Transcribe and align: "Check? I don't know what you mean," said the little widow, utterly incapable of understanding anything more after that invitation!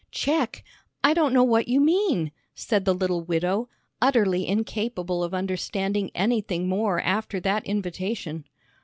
"Check? 0.09 0.63
I 1.03 1.13
don't 1.13 1.31
know 1.31 1.43
what 1.43 1.67
you 1.67 1.79
mean," 1.79 2.31
said 2.55 2.85
the 2.85 2.93
little 2.95 3.21
widow, 3.23 3.69
utterly 4.01 4.47
incapable 4.47 5.23
of 5.23 5.31
understanding 5.35 6.09
anything 6.15 6.67
more 6.67 6.99
after 6.99 7.39
that 7.41 7.63
invitation! 7.67 8.47